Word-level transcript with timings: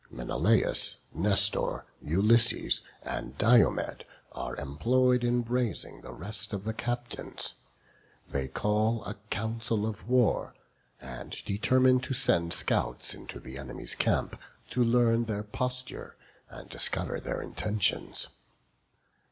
Menelaus, 0.09 0.97
Nestor, 1.13 1.85
Ulysses, 2.03 2.81
and 3.03 3.37
Diomed, 3.37 4.03
are 4.31 4.55
employed 4.55 5.23
in 5.23 5.43
raising 5.43 6.01
the 6.01 6.11
rest 6.11 6.53
of 6.53 6.63
the 6.63 6.73
captains. 6.73 7.53
They 8.27 8.47
call 8.47 9.05
a 9.05 9.13
council 9.29 9.85
of 9.85 10.09
war, 10.09 10.55
and 10.99 11.29
determine 11.45 11.99
to 11.99 12.15
send 12.15 12.51
scouts 12.51 13.13
into 13.13 13.39
the 13.39 13.59
enemy's 13.59 13.93
camp, 13.93 14.39
to 14.69 14.83
learn 14.83 15.25
their 15.25 15.43
posture, 15.43 16.15
and 16.49 16.67
discover 16.67 17.19
their 17.19 17.39
intentions. 17.39 18.27